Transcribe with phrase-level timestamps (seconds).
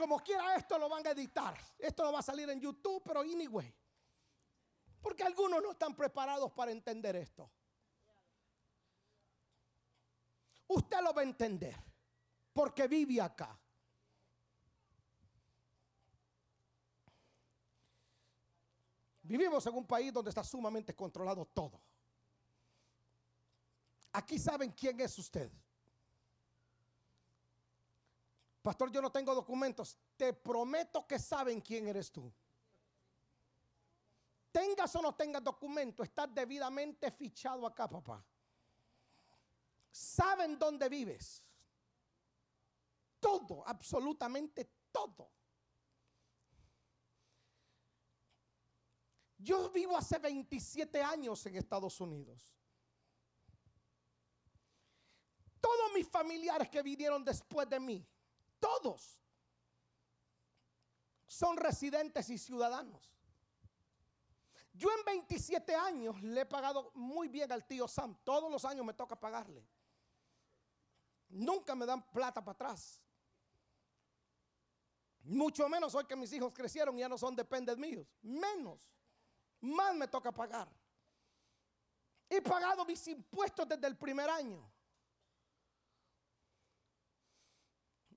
[0.00, 1.54] como quiera esto lo van a editar.
[1.78, 3.70] Esto no va a salir en YouTube, pero anyway.
[4.98, 7.50] Porque algunos no están preparados para entender esto.
[10.68, 11.76] Usted lo va a entender.
[12.54, 13.60] Porque vive acá.
[19.22, 21.78] Vivimos en un país donde está sumamente controlado todo.
[24.14, 25.52] Aquí saben quién es usted.
[28.62, 29.96] Pastor, yo no tengo documentos.
[30.16, 32.32] Te prometo que saben quién eres tú.
[34.52, 38.24] Tengas o no tengas documento, estás debidamente fichado acá, papá.
[39.90, 41.44] Saben dónde vives.
[43.20, 45.30] Todo, absolutamente todo.
[49.38, 52.54] Yo vivo hace 27 años en Estados Unidos.
[55.60, 58.06] Todos mis familiares que vinieron después de mí,
[58.60, 59.20] todos,
[61.26, 63.10] son residentes y ciudadanos.
[64.72, 68.16] Yo en 27 años le he pagado muy bien al tío Sam.
[68.24, 69.66] Todos los años me toca pagarle.
[71.28, 73.00] Nunca me dan plata para atrás.
[75.22, 78.06] Mucho menos hoy que mis hijos crecieron y ya no son dependes míos.
[78.22, 78.90] Menos.
[79.60, 80.68] Más me toca pagar.
[82.28, 84.70] He pagado mis impuestos desde el primer año.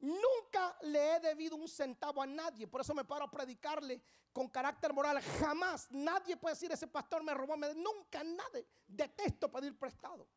[0.04, 2.68] Nunca le he debido un centavo a nadie.
[2.68, 4.02] Por eso me paro a predicarle
[4.34, 5.22] con carácter moral.
[5.40, 7.56] Jamás nadie puede decir ese pastor me robó.
[7.56, 8.68] Nunca nadie.
[8.86, 10.28] Detesto pedir prestado.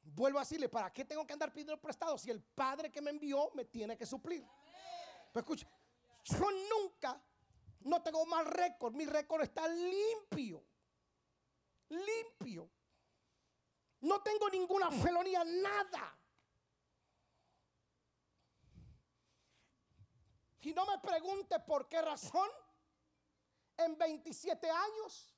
[0.00, 3.10] Vuelvo a decirle, ¿para qué tengo que andar pidiendo prestado si el Padre que me
[3.10, 4.42] envió me tiene que suplir?
[5.30, 5.68] Pero escucha,
[6.24, 7.22] yo nunca,
[7.80, 8.94] no tengo mal récord.
[8.94, 10.64] Mi récord está limpio.
[11.90, 12.70] Limpio.
[14.00, 16.18] No tengo ninguna felonía, nada.
[20.64, 22.48] Y no me pregunte por qué razón
[23.76, 25.34] en 27 años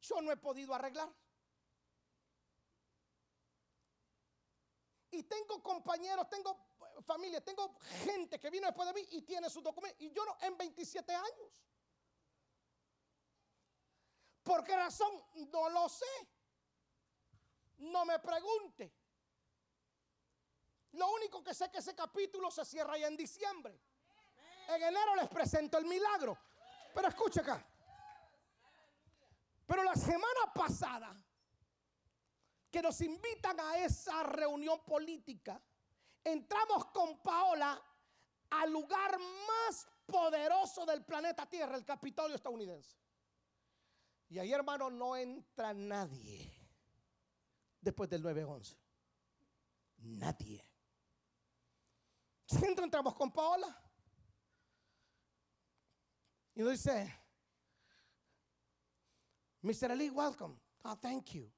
[0.00, 1.08] yo no he podido arreglar.
[5.12, 6.58] Y tengo compañeros, tengo
[7.02, 10.00] familia, tengo gente que vino después de mí y tiene sus documentos.
[10.00, 11.62] Y yo no, en 27 años.
[14.42, 15.22] ¿Por qué razón?
[15.52, 16.06] No lo sé.
[17.78, 18.92] No me pregunte.
[20.92, 23.78] Lo único que sé es que ese capítulo se cierra ya en diciembre.
[24.70, 26.38] En enero les presento el milagro.
[26.94, 27.64] Pero escucha acá.
[29.66, 31.16] Pero la semana pasada,
[32.70, 35.60] que nos invitan a esa reunión política,
[36.24, 37.80] entramos con Paola
[38.50, 42.96] al lugar más poderoso del planeta Tierra, el Capitolio estadounidense.
[44.28, 46.52] Y ahí, hermano, no entra nadie
[47.80, 48.76] después del 9-11.
[49.98, 50.64] Nadie.
[52.46, 53.89] Siempre entramos con Paola.
[56.60, 57.10] Y nos dice,
[59.62, 59.92] Mr.
[59.92, 60.54] Ali, welcome.
[60.84, 61.50] Oh, thank you.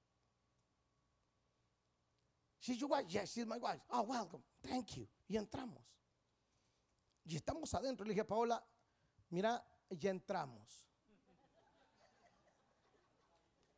[2.61, 3.07] She's your wife?
[3.09, 3.81] Yes, she's my wife.
[3.91, 4.41] Oh, welcome.
[4.63, 5.09] Thank you.
[5.29, 5.83] Y entramos.
[7.27, 8.07] Y estamos adentro.
[8.07, 8.63] Le dije a Paola,
[9.29, 10.87] mira, ya entramos.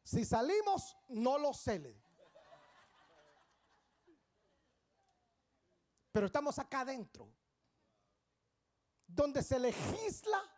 [0.03, 1.81] Si salimos, no lo sé.
[6.12, 7.33] Pero estamos acá adentro,
[9.06, 10.53] donde se legisla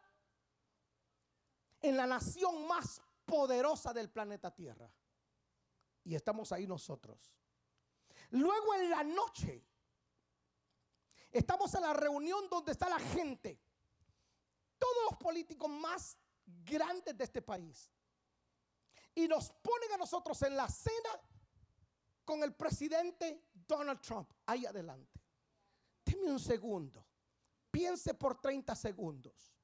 [1.89, 4.91] en la nación más poderosa del planeta Tierra.
[6.05, 7.33] Y estamos ahí nosotros.
[8.31, 9.65] Luego en la noche,
[11.31, 13.61] estamos en la reunión donde está la gente,
[14.79, 17.91] todos los políticos más grandes de este país.
[19.15, 21.21] Y nos ponen a nosotros en la cena
[22.25, 24.31] con el presidente Donald Trump.
[24.45, 25.21] Ahí adelante.
[26.05, 27.05] Deme un segundo.
[27.71, 29.56] Piense por 30 segundos.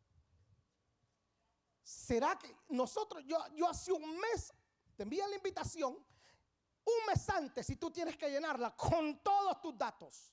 [1.82, 4.52] ¿Será que nosotros, yo, yo hace un mes,
[4.96, 9.76] te envían la invitación, un mes antes, si tú tienes que llenarla con todos tus
[9.76, 10.32] datos,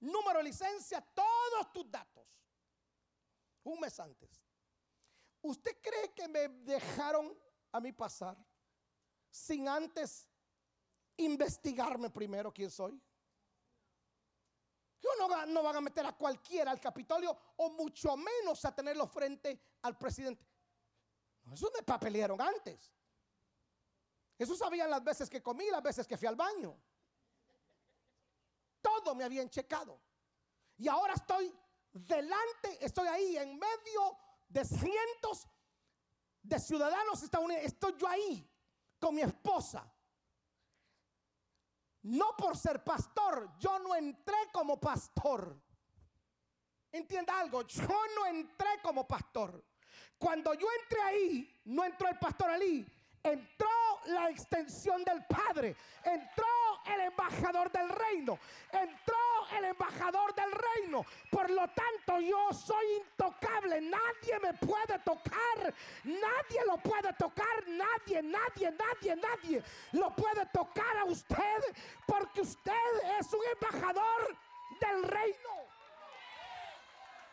[0.00, 2.26] número de licencia, todos tus datos,
[3.64, 4.42] un mes antes.
[5.42, 7.36] ¿Usted cree que me dejaron
[7.72, 8.36] a mí pasar
[9.30, 10.28] sin antes
[11.16, 13.00] investigarme primero quién soy?
[15.02, 19.60] No, no van a meter a cualquiera al Capitolio o mucho menos a tenerlo frente
[19.82, 20.46] al presidente.
[21.52, 22.92] Eso me papelearon antes.
[24.38, 26.76] Eso sabían las veces que comí, las veces que fui al baño.
[28.80, 30.00] Todo me habían checado.
[30.78, 31.54] Y ahora estoy
[31.92, 34.16] delante, estoy ahí en medio
[34.48, 35.46] de cientos
[36.42, 37.72] de ciudadanos estadounidenses.
[37.72, 38.48] Estoy yo ahí
[38.98, 39.91] con mi esposa.
[42.02, 45.56] No por ser pastor, yo no entré como pastor.
[46.90, 49.64] Entienda algo, yo no entré como pastor.
[50.18, 52.86] Cuando yo entré ahí, no entró el pastor Ali,
[53.22, 53.68] entró
[54.06, 56.46] la extensión del Padre, entró
[56.86, 58.38] el embajador del reino,
[58.70, 59.11] entró
[59.58, 61.04] el embajador del reino.
[61.30, 68.22] Por lo tanto, yo soy intocable, nadie me puede tocar, nadie lo puede tocar, nadie,
[68.22, 69.62] nadie, nadie, nadie
[69.92, 71.60] lo puede tocar a usted,
[72.06, 72.72] porque usted
[73.18, 74.36] es un embajador
[74.80, 75.81] del reino.